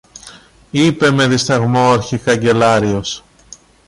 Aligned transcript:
είπε 0.71 1.11
με 1.11 1.27
δισταγμό 1.27 1.87
ο 1.87 1.91
αρχικαγκελάριος. 1.91 3.23